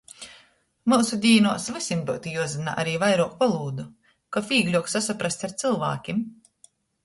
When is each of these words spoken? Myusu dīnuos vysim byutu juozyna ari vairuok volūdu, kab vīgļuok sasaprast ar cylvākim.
Myusu 0.93 1.19
dīnuos 1.25 1.67
vysim 1.75 2.01
byutu 2.07 2.33
juozyna 2.37 2.75
ari 2.85 2.97
vairuok 3.05 3.37
volūdu, 3.45 3.87
kab 4.39 4.51
vīgļuok 4.51 4.93
sasaprast 4.99 5.49
ar 5.51 5.59
cylvākim. 5.65 6.29